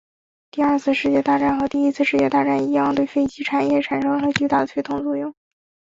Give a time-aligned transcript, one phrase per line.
[0.49, 5.31] 第二次世界大战和第一次世界大战一样对飞机业产生了巨大的推动作用。